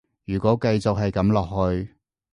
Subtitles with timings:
[0.25, 1.95] 如果繼續係噉落去